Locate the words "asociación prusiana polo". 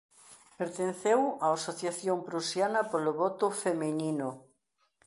1.57-3.11